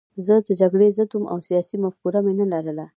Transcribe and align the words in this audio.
زه 0.25 0.35
د 0.47 0.49
جګړې 0.61 0.87
ضد 0.97 1.11
وم 1.13 1.25
او 1.33 1.37
سیاسي 1.47 1.75
مفکوره 1.83 2.19
مې 2.25 2.33
نه 2.39 2.45
لرله 2.53 2.85